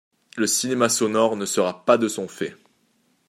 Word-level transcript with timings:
Le 0.35 0.47
cinéma 0.47 0.89
sonore 0.89 1.35
ne 1.35 1.45
sera 1.45 1.85
pas 1.85 1.99
de 1.99 2.07
son 2.07 2.27
fait. 2.27 2.57